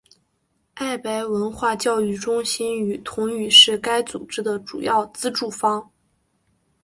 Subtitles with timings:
[0.73, 5.91] 爱白文化教育中心与同语是该组织的主要资助方。